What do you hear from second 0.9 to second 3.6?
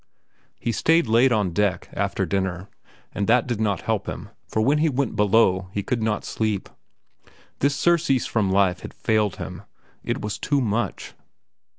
late on deck, after dinner, but that